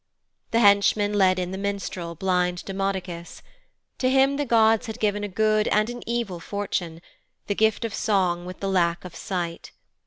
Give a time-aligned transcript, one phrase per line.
[0.49, 3.43] The henchman led in the minstrel, blind Demodocus.
[3.99, 7.03] To him the gods had given a good and an evil fortune
[7.45, 9.69] the gift of song with the lack of sight.